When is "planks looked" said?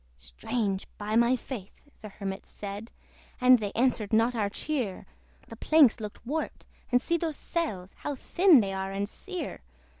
5.55-6.25